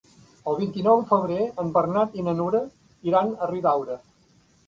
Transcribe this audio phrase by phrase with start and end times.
[0.51, 2.61] El vint-i-nou de febrer en Bernat i na Nura
[3.11, 3.99] iran a Riudaura.